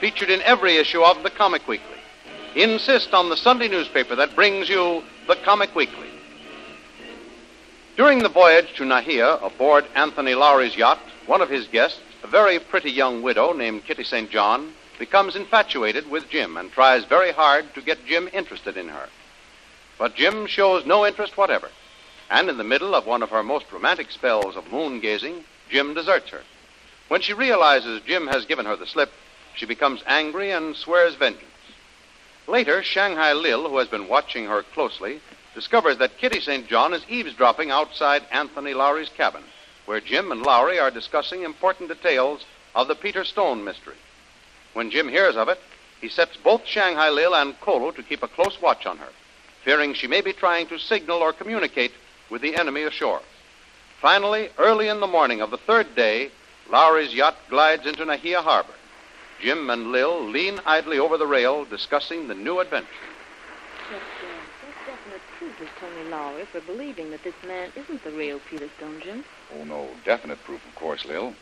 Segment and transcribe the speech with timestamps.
[0.00, 1.96] featured in every issue of the Comic Weekly.
[2.54, 6.08] Insist on the Sunday newspaper that brings you the Comic Weekly.
[7.96, 12.58] During the voyage to Nahia aboard Anthony Lowry's yacht, one of his guests, a very
[12.58, 14.30] pretty young widow named Kitty St.
[14.30, 19.08] John, becomes infatuated with Jim and tries very hard to get Jim interested in her.
[19.98, 21.70] But Jim shows no interest whatever.
[22.30, 25.94] And in the middle of one of her most romantic spells of moon gazing, Jim
[25.94, 26.42] deserts her.
[27.08, 29.10] When she realizes Jim has given her the slip,
[29.58, 31.44] she becomes angry and swears vengeance.
[32.46, 35.20] Later, Shanghai Lil, who has been watching her closely,
[35.54, 36.68] discovers that Kitty St.
[36.68, 39.42] John is eavesdropping outside Anthony Lowry's cabin,
[39.84, 42.44] where Jim and Lowry are discussing important details
[42.76, 43.96] of the Peter Stone mystery.
[44.74, 45.58] When Jim hears of it,
[46.00, 49.08] he sets both Shanghai Lil and Kolu to keep a close watch on her,
[49.64, 51.92] fearing she may be trying to signal or communicate
[52.30, 53.22] with the enemy ashore.
[54.00, 56.30] Finally, early in the morning of the third day,
[56.70, 58.74] Lowry's yacht glides into Nahia Harbor.
[59.40, 62.88] Jim and Lil lean idly over the rail, discussing the new adventure.
[63.88, 64.00] But uh,
[64.66, 68.68] what definite proof is Tony Lowry for believing that this man isn't the real Peter
[68.76, 69.24] Stone, Jim?
[69.54, 71.34] Oh, no definite proof, of course, Lil.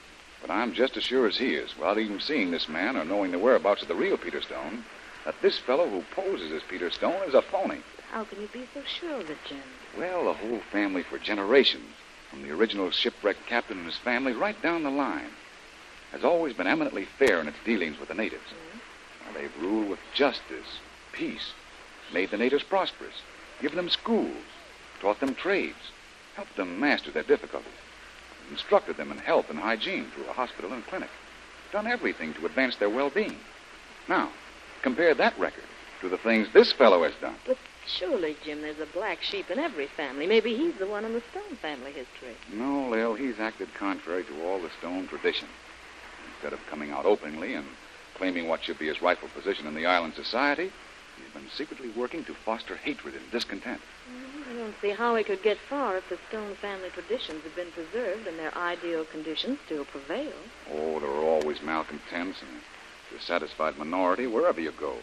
[0.43, 3.33] But I'm just as sure as he is, without even seeing this man or knowing
[3.33, 4.85] the whereabouts of the real Peter Stone,
[5.25, 7.81] that this fellow who poses as Peter Stone is a phony.
[8.11, 9.63] How can you be so sure of it, Jim?
[9.97, 11.95] Well, the whole family for generations,
[12.31, 15.31] from the original shipwrecked captain and his family right down the line,
[16.13, 18.45] has always been eminently fair in its dealings with the natives.
[19.25, 20.81] Now, they've ruled with justice,
[21.13, 21.53] peace,
[22.13, 23.15] made the natives prosperous,
[23.61, 24.45] given them schools,
[25.01, 25.91] taught them trades,
[26.35, 27.73] helped them master their difficulties,
[28.51, 31.11] instructed them in health and hygiene through a hospital and clinic,
[31.73, 33.37] done everything to advance their well-being.
[34.09, 34.31] Now,
[34.83, 35.65] compare that record
[36.01, 37.35] to the things this fellow has done.
[37.47, 40.27] But surely, Jim, there's a black sheep in every family.
[40.27, 42.37] Maybe he's the one in the Stone family history.
[42.53, 45.49] No, Lil, he's acted contrary to all the Stone tradition.
[46.37, 47.67] Instead of coming out openly and
[48.15, 50.71] claiming what should be his rightful position in the island society,
[51.17, 53.81] he's been secretly working to foster hatred and discontent.
[54.51, 57.73] I don't see how he could get far if the Stone family traditions have been
[57.73, 60.35] preserved and their ideal conditions still prevail.
[60.71, 64.97] Oh, there are always malcontents and a dissatisfied minority wherever you go.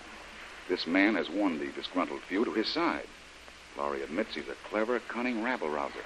[0.69, 3.07] This man has won the disgruntled few to his side.
[3.75, 6.05] Lowry admits he's a clever, cunning rabble rouser.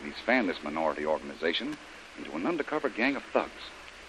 [0.00, 1.76] And he's fanned this minority organization
[2.16, 3.52] into an undercover gang of thugs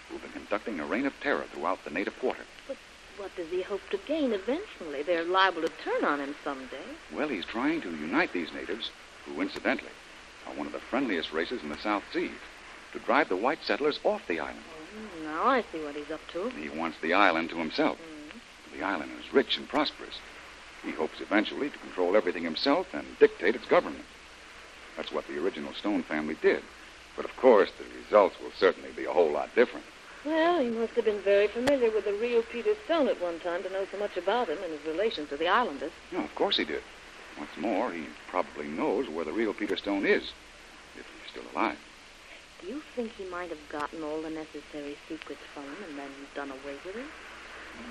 [0.08, 2.42] who've been conducting a reign of terror throughout the native quarter.
[2.66, 2.76] But
[3.16, 5.02] what does he hope to gain eventually?
[5.02, 6.76] They're liable to turn on him someday.
[7.14, 8.90] Well, he's trying to unite these natives,
[9.26, 9.90] who, incidentally,
[10.46, 12.30] are one of the friendliest races in the South Seas,
[12.92, 14.64] to drive the white settlers off the island.
[14.66, 16.48] Oh, now I see what he's up to.
[16.50, 17.98] He wants the island to himself.
[17.98, 18.38] Hmm.
[18.78, 20.18] The island is rich and prosperous.
[20.84, 24.04] He hopes eventually to control everything himself and dictate its government.
[24.96, 26.62] That's what the original Stone family did.
[27.16, 29.84] But of course, the results will certainly be a whole lot different.
[30.24, 33.62] Well, he must have been very familiar with the real Peter Stone at one time
[33.62, 35.92] to know so much about him and his relations to the islanders.
[36.12, 36.82] No, of course he did.
[37.36, 40.32] What's more, he probably knows where the real Peter Stone is,
[40.96, 41.78] if he's still alive.
[42.60, 46.10] Do you think he might have gotten all the necessary secrets from him and then
[46.34, 47.06] done away with him?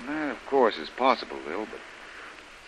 [0.06, 1.80] That, of course, is possible, Lil, but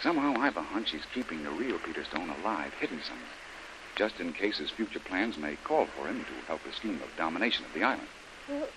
[0.00, 3.28] somehow I've a hunch he's keeping the real Peter Stone alive, hidden somewhere,
[3.94, 7.14] just in case his future plans may call for him to help his scheme of
[7.18, 8.08] domination of the island.
[8.48, 8.68] Well,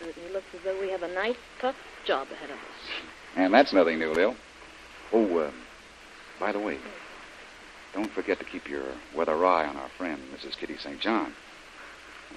[0.00, 3.02] certainly looks as though we have a nice, tough job ahead of us.
[3.36, 4.34] And that's nothing new, Lil.
[5.12, 5.50] Oh, uh,
[6.38, 6.78] by the way,
[7.94, 8.84] don't forget to keep your
[9.14, 10.56] weather eye on our friend, Mrs.
[10.56, 11.00] Kitty St.
[11.00, 11.32] John.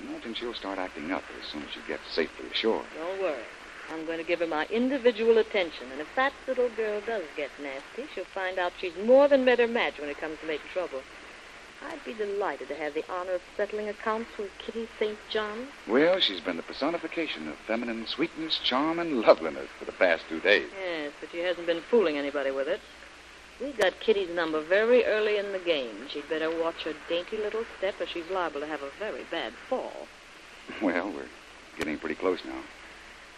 [0.01, 2.83] Imagine she'll start acting up as soon as she gets safely ashore.
[2.97, 3.43] Don't worry.
[3.91, 7.49] I'm going to give her my individual attention, and if that little girl does get
[7.61, 10.69] nasty, she'll find out she's more than met her match when it comes to making
[10.73, 11.01] trouble.
[11.89, 15.17] I'd be delighted to have the honor of settling accounts with Kitty St.
[15.29, 15.67] John.
[15.87, 20.39] Well, she's been the personification of feminine sweetness, charm, and loveliness for the past two
[20.39, 20.69] days.
[20.83, 22.79] Yes, but she hasn't been fooling anybody with it.
[23.61, 26.07] We got Kitty's number very early in the game.
[26.09, 29.53] She'd better watch her dainty little step, or she's liable to have a very bad
[29.69, 30.07] fall.
[30.81, 31.27] Well, we're
[31.77, 32.61] getting pretty close now.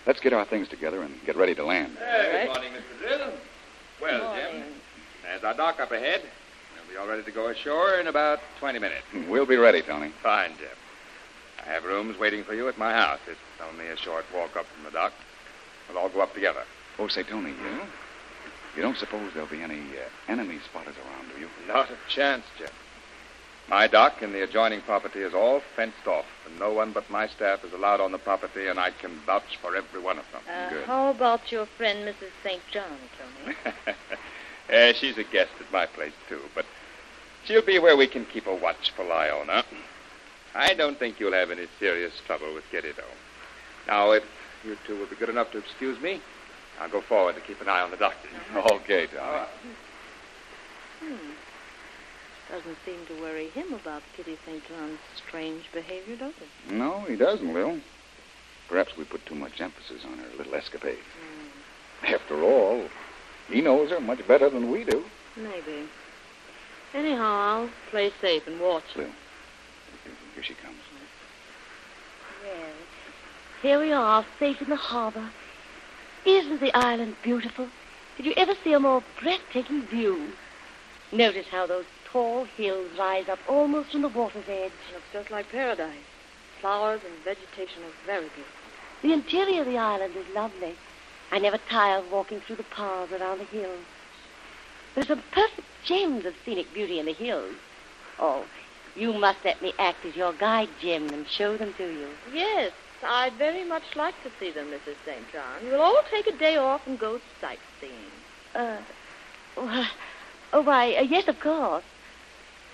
[0.06, 1.98] Let's get our things together and get ready to land.
[1.98, 2.54] Hey, Right.
[2.54, 3.00] good morning, Mr.
[3.00, 3.34] Drill.
[4.00, 4.64] Well, Jim,
[5.24, 6.22] there's our dock up ahead.
[6.88, 9.04] We'll be all ready to go ashore in about 20 minutes.
[9.30, 10.12] We'll be ready, Tony.
[10.22, 10.70] Fine, Jim.
[11.66, 13.20] I have rooms waiting for you at my house.
[13.28, 13.40] It's
[13.72, 15.14] only a short walk up from the dock.
[15.90, 16.64] We'll all go up together.
[17.00, 17.82] Oh, say, Tony, you,
[18.76, 21.48] you don't suppose there'll be any uh, enemy spotters around, do you?
[21.68, 22.70] Not a chance, Jim.
[23.68, 27.28] My dock and the adjoining property is all fenced off, and no one but my
[27.28, 30.42] staff is allowed on the property, and I can vouch for every one of them.
[30.48, 30.86] Uh, Good.
[30.86, 32.30] how about your friend, Mrs.
[32.44, 32.62] St.
[32.72, 33.56] John, Tony?
[34.72, 36.66] uh, she's a guest at my place, too, but
[37.46, 39.64] she'll be where we can keep a watchful eye on her.
[40.54, 43.04] I don't think you'll have any serious trouble with Kitty, though.
[43.88, 44.24] Now, if
[44.64, 46.22] you two will be good enough to excuse me,
[46.80, 48.30] I'll go forward to keep an eye on the doctor.
[48.56, 49.46] Okay, Tony.
[51.02, 51.32] Hmm.
[52.52, 54.64] Doesn't seem to worry him about Kitty St.
[54.68, 56.72] John's strange behavior, does it?
[56.72, 57.80] No, he doesn't, Lil.
[58.70, 61.00] Perhaps we put too much emphasis on her little escapade.
[62.04, 62.86] After all,
[63.50, 65.04] he knows her much better than we do.
[65.36, 65.88] Maybe.
[66.96, 68.96] Anyhow, I'll play safe and watch.
[68.96, 69.10] Lil,
[70.34, 70.78] here she comes.
[72.42, 72.74] Well,
[73.62, 75.30] here we are, safe in the harbor.
[76.26, 77.68] Isn't the island beautiful?
[78.16, 80.32] Did you ever see a more breathtaking view?
[81.12, 84.72] Notice how those tall hills rise up almost from the water's edge.
[84.90, 85.98] It Looks just like paradise.
[86.62, 88.56] Flowers and vegetation are very beautiful.
[89.02, 90.76] The interior of the island is lovely.
[91.30, 93.84] I never tire of walking through the paths around the hills.
[94.96, 97.54] There's some perfect gems of scenic beauty in the hills.
[98.18, 98.46] Oh,
[98.96, 102.08] you must let me act as your guide, Jim, and show them to you.
[102.32, 102.72] Yes,
[103.04, 104.96] I'd very much like to see them, Mrs.
[105.06, 105.32] St.
[105.34, 105.66] John.
[105.66, 108.12] We'll all take a day off and go sightseeing.
[108.56, 108.78] Uh,
[109.56, 109.90] why-
[110.54, 111.84] oh, why, uh, yes, of course.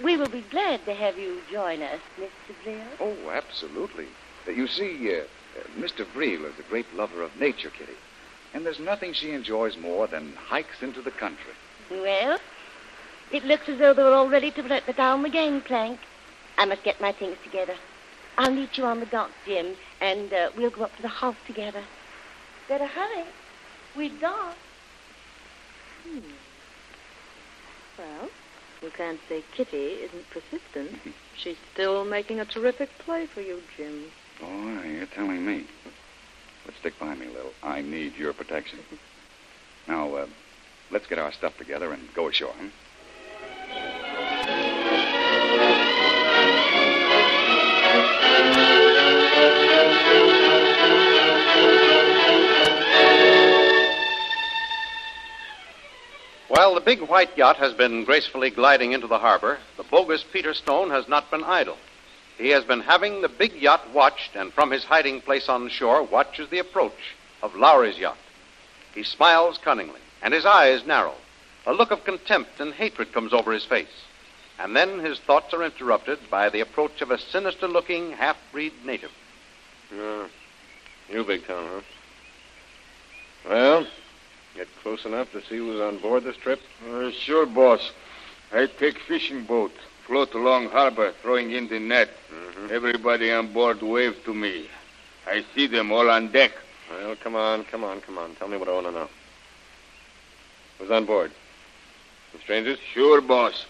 [0.03, 2.56] We will be glad to have you join us, Mr.
[2.63, 2.88] Blair.
[3.00, 4.07] Oh, absolutely.
[4.47, 6.06] Uh, You see, uh, uh, Mr.
[6.13, 7.97] Vreel is a great lover of nature, Kitty.
[8.53, 11.53] And there's nothing she enjoys more than hikes into the country.
[11.91, 12.39] Well,
[13.33, 15.99] it looks as though they were all ready to let me down the gangplank.
[16.57, 17.75] I must get my things together.
[18.38, 21.35] I'll meet you on the dock, Jim, and uh, we'll go up to the house
[21.45, 21.83] together.
[22.69, 23.25] Better hurry.
[23.97, 24.55] We dock.
[27.97, 28.29] Well,
[28.81, 30.97] you can't say Kitty isn't persistent.
[31.35, 34.05] She's still making a terrific play for you, Jim.
[34.41, 35.65] Oh, you're telling me.
[36.65, 37.51] But stick by me, Lil.
[37.63, 38.79] I need your protection.
[39.88, 40.27] Now, uh,
[40.91, 42.67] let's get our stuff together and go ashore, huh?
[56.47, 60.53] While the big white yacht has been gracefully gliding into the harbor, the bogus Peter
[60.53, 61.77] Stone has not been idle.
[62.38, 66.03] He has been having the big yacht watched, and from his hiding place on shore
[66.03, 68.17] watches the approach of Lowry's yacht.
[68.93, 71.15] He smiles cunningly, and his eyes narrow.
[71.65, 74.06] A look of contempt and hatred comes over his face.
[74.59, 78.73] And then his thoughts are interrupted by the approach of a sinister looking half breed
[78.85, 79.12] native.
[79.95, 80.27] Yeah.
[81.09, 81.81] You, Big Tom, huh?
[83.50, 83.88] Well,
[84.56, 86.62] get close enough to see who's on board this trip?
[86.89, 87.91] Uh, sure, boss.
[88.53, 89.71] I take fishing boat,
[90.06, 92.09] float along harbor, throwing in the net.
[92.31, 92.67] Mm-hmm.
[92.71, 94.67] Everybody on board wave to me.
[95.25, 96.51] I see them all on deck.
[96.89, 98.35] Well, come on, come on, come on.
[98.35, 99.09] Tell me what I want to know.
[100.81, 101.31] Who's on board?
[102.31, 102.79] Some strangers?
[102.93, 103.65] Sure, boss.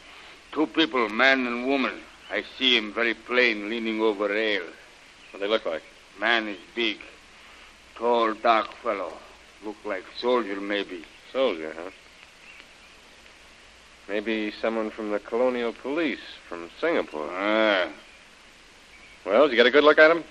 [0.53, 1.99] Two people, man and woman.
[2.31, 4.63] I see him very plain, leaning over rail.
[5.31, 5.83] What they look like?
[6.19, 6.99] Man is big.
[7.95, 9.11] Tall, dark fellow.
[9.65, 11.03] Look like soldier, maybe.
[11.33, 11.91] Soldier, huh?
[14.07, 17.29] Maybe someone from the colonial police from Singapore.
[17.31, 17.89] Ah,
[19.25, 20.23] Well, did you get a good look at him?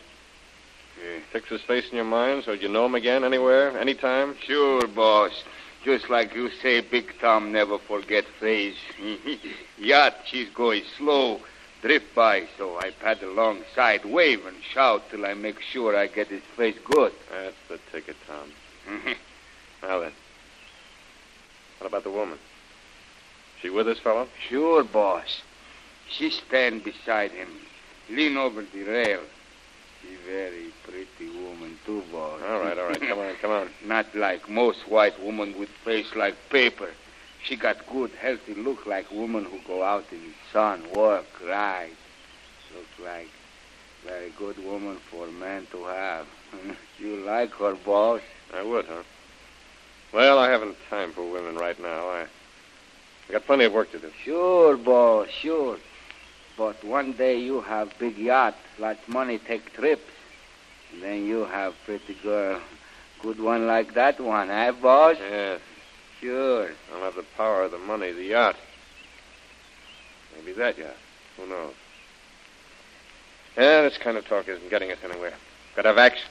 [1.02, 1.18] Yeah.
[1.30, 4.34] Fix his face in your mind so you know him again anywhere, anytime?
[4.42, 5.44] sure, boss.
[5.84, 8.76] Just like you say, Big Tom never forget face.
[9.78, 11.40] Yacht, she's going slow.
[11.80, 16.28] Drift by, so I paddle alongside, wave and shout till I make sure I get
[16.28, 17.12] his face good.
[17.30, 18.50] That's the ticket, Tom.
[18.88, 19.12] Mm-hmm.
[19.82, 20.12] Now then.
[21.78, 22.38] What about the woman?
[23.62, 24.28] She with this fellow?
[24.46, 25.40] Sure, boss.
[26.10, 27.49] She stand beside him,
[28.10, 29.22] lean over the rail.
[30.02, 32.40] She very pretty woman too, boss.
[32.49, 33.00] All right, all right.
[33.00, 33.71] Come on, come on.
[33.85, 36.90] Not like most white women with face like paper.
[37.42, 41.97] She got good, healthy look like woman who go out in the sun, work, ride.
[42.75, 43.28] Look like
[44.04, 46.26] very good woman for man to have.
[46.99, 48.21] you like her, boss?
[48.52, 49.02] I would, huh?
[50.12, 52.09] Well, I haven't time for women right now.
[52.09, 52.26] I,
[53.28, 54.11] I got plenty of work to do.
[54.25, 55.78] Sure, boss, sure.
[56.61, 60.12] But one day you have big yacht, lots money, take trips.
[60.93, 62.61] And then you have pretty girl.
[63.23, 65.17] Good one like that one, eh, boss?
[65.19, 65.62] Yes,
[66.21, 66.69] Sure.
[66.93, 68.57] I'll have the power, the money, the yacht.
[70.37, 70.97] Maybe that yacht.
[71.38, 71.73] Who knows?
[73.57, 75.33] Yeah, this kind of talk isn't getting us anywhere.
[75.76, 76.29] Got to have action.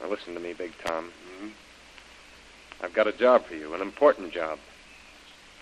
[0.00, 1.10] Now listen to me, Big Tom.
[1.36, 1.48] Mm-hmm.
[2.80, 4.58] I've got a job for you, an important job.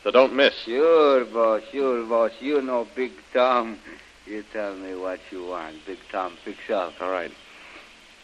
[0.02, 0.54] So don't miss.
[0.64, 1.62] Sure, boss.
[1.70, 2.32] Sure, boss.
[2.40, 3.78] You know Big Tom.
[4.26, 5.76] You tell me what you want.
[5.86, 6.94] Big Tom picks up.
[7.00, 7.32] All right.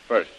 [0.06, 0.30] First,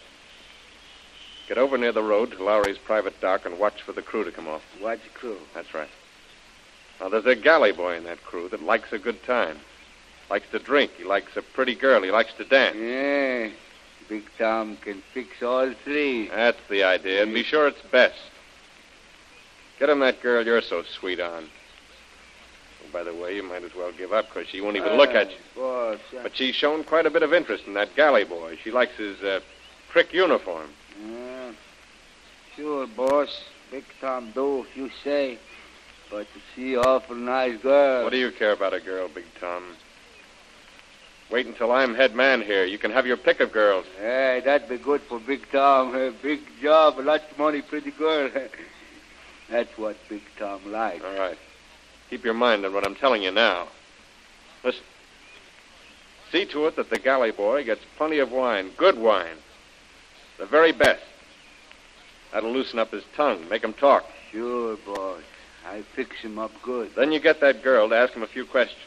[1.48, 4.32] get over near the road to Lowry's private dock and watch for the crew to
[4.32, 4.62] come off.
[4.82, 5.38] Watch the crew.
[5.54, 5.88] That's right.
[7.00, 9.58] Now, there's a galley boy in that crew that likes a good time.
[10.28, 10.92] Likes to drink.
[10.98, 12.02] He likes a pretty girl.
[12.02, 12.76] He likes to dance.
[12.76, 13.48] Yeah.
[14.08, 16.28] Big Tom can fix all three.
[16.28, 18.18] That's the idea, and be sure it's best.
[19.80, 21.44] Get him that girl you're so sweet on.
[22.84, 25.10] Oh, by the way, you might as well give up, because she won't even look
[25.10, 25.36] at you.
[25.56, 25.98] Boss.
[26.16, 28.58] uh, But she's shown quite a bit of interest in that galley boy.
[28.62, 29.40] She likes his uh,
[29.88, 30.68] prick uniform.
[31.02, 31.52] uh,
[32.54, 33.42] sure, boss.
[33.70, 35.38] Big Tom do if you say.
[36.10, 38.02] But she awful nice girl.
[38.04, 39.62] What do you care about a girl, Big Tom?
[41.30, 42.64] Wait until I'm head man here.
[42.64, 43.86] You can have your pick of girls.
[43.96, 45.94] Hey, that'd be good for Big Tom.
[45.94, 48.28] Uh, big job, lots of money, pretty girl.
[49.50, 51.04] That's what Big Tom likes.
[51.04, 51.36] All right.
[52.08, 53.68] Keep your mind on what I'm telling you now.
[54.64, 54.82] Listen.
[56.30, 59.36] See to it that the galley boy gets plenty of wine, good wine.
[60.38, 61.02] The very best.
[62.32, 64.04] That'll loosen up his tongue, make him talk.
[64.30, 65.22] Sure, boss.
[65.66, 66.94] I fix him up good.
[66.94, 68.80] Then you get that girl to ask him a few questions.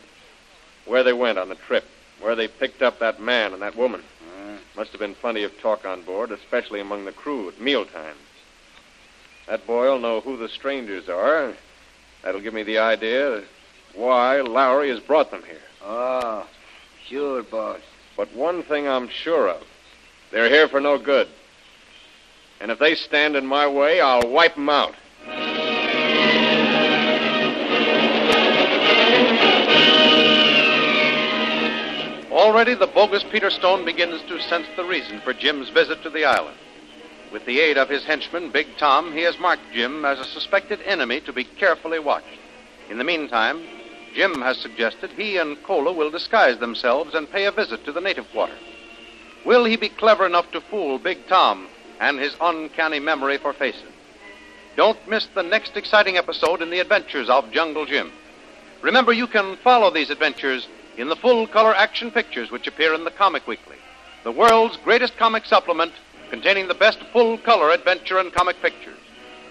[0.86, 1.84] Where they went on the trip,
[2.22, 4.02] where they picked up that man and that woman.
[4.38, 8.18] Uh, Must have been plenty of talk on board, especially among the crew at mealtimes.
[9.48, 11.54] That boy'll know who the strangers are.
[12.24, 13.44] That'll give me the idea
[13.94, 15.62] why Lowry has brought them here.
[15.84, 16.48] oh,
[17.06, 17.82] sure, boss.
[18.16, 19.64] But one thing I'm sure of
[20.32, 21.28] they're here for no good.
[22.60, 24.96] And if they stand in my way, I'll wipe them out.
[32.32, 36.26] Already the bogus Peter Stone begins to sense the reason for Jim's visit to the
[36.26, 36.58] island.
[37.34, 40.80] With the aid of his henchman, Big Tom, he has marked Jim as a suspected
[40.86, 42.28] enemy to be carefully watched.
[42.92, 43.64] In the meantime,
[44.14, 48.02] Jim has suggested he and Kolu will disguise themselves and pay a visit to the
[48.02, 48.54] native quarter.
[49.46, 51.68] Will he be clever enough to fool Big Tom
[52.00, 53.92] and his uncanny memory for faces?
[54.76, 58.12] Don't miss the next exciting episode in the adventures of Jungle Jim.
[58.84, 63.06] Remember, you can follow these adventures in the full color action pictures which appear in
[63.06, 63.78] the Comic Weekly,
[64.24, 65.94] the world's greatest comic supplement
[66.34, 68.98] containing the best full color adventure and comic pictures.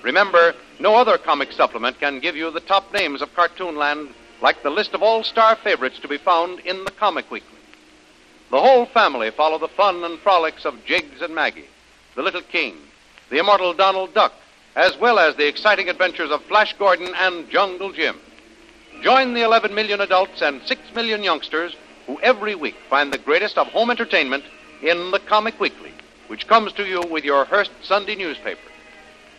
[0.02, 4.70] Remember, no other comic supplement can give you the top names of Cartoonland like the
[4.70, 7.56] list of all star favorites to be found in the Comic Weekly.
[8.50, 11.68] The whole family follow the fun and frolics of Jiggs and Maggie,
[12.16, 12.74] the Little King,
[13.30, 14.32] the immortal Donald Duck,
[14.74, 18.18] as well as the exciting adventures of Flash Gordon and Jungle Jim.
[19.02, 21.76] Join the 11 million adults and 6 million youngsters
[22.08, 24.42] who every week find the greatest of home entertainment
[24.82, 25.92] in the Comic Weekly,
[26.32, 28.58] which comes to you with your Hearst Sunday newspaper.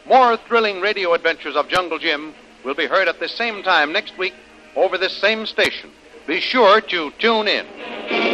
[0.05, 4.15] More thrilling radio adventures of Jungle Jim will be heard at the same time next
[4.19, 4.35] week
[4.75, 5.89] over this same station.
[6.27, 8.32] Be sure to tune in.